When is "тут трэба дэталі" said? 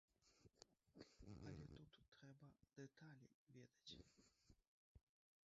1.73-3.33